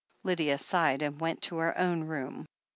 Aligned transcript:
Lydia 0.23 0.57
sighed, 0.57 1.03
and 1.03 1.21
went 1.21 1.43
to 1.43 1.57
her 1.57 1.77
own 1.77 2.05
room. 2.05 2.47